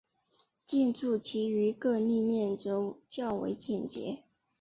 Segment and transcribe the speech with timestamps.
[0.65, 4.23] 建筑其余各立面则较为简洁。